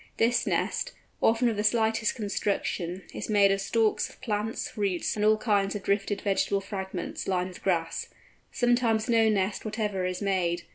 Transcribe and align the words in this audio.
This 0.17 0.47
nest, 0.47 0.93
often 1.21 1.47
of 1.47 1.57
the 1.57 1.63
slightest 1.63 2.15
construction, 2.15 3.03
is 3.13 3.29
made 3.29 3.51
of 3.51 3.61
stalks 3.61 4.09
of 4.09 4.19
plants, 4.19 4.75
roots, 4.75 5.15
and 5.15 5.23
all 5.23 5.37
kinds 5.37 5.75
of 5.75 5.83
drifted 5.83 6.21
vegetable 6.21 6.59
fragments, 6.59 7.27
lined 7.27 7.49
with 7.49 7.63
grass. 7.63 8.07
Sometimes 8.51 9.07
no 9.09 9.29
nest 9.29 9.63
whatever 9.63 10.07
is 10.07 10.19
made. 10.19 10.63